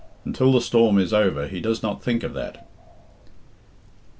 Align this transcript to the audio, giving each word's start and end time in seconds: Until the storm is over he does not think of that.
Until 0.25 0.51
the 0.51 0.61
storm 0.61 0.97
is 0.97 1.13
over 1.13 1.47
he 1.47 1.61
does 1.61 1.83
not 1.83 2.01
think 2.01 2.23
of 2.23 2.33
that. 2.33 2.67